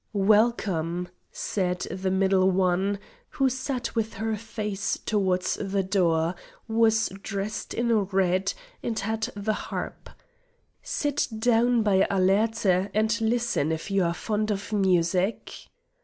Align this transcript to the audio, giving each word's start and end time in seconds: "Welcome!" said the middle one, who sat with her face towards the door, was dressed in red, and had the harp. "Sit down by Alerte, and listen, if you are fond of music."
"Welcome!" 0.13 1.09
said 1.31 1.81
the 1.91 2.09
middle 2.09 2.49
one, 2.49 2.97
who 3.29 3.49
sat 3.51 3.93
with 3.93 4.15
her 4.15 4.35
face 4.35 4.97
towards 5.05 5.57
the 5.61 5.83
door, 5.83 6.33
was 6.67 7.09
dressed 7.21 7.75
in 7.75 7.95
red, 8.05 8.51
and 8.81 8.97
had 8.97 9.29
the 9.35 9.53
harp. 9.69 10.09
"Sit 10.81 11.27
down 11.37 11.83
by 11.83 12.07
Alerte, 12.09 12.89
and 12.95 13.21
listen, 13.21 13.71
if 13.71 13.91
you 13.91 14.03
are 14.03 14.15
fond 14.15 14.49
of 14.49 14.73
music." 14.73 15.67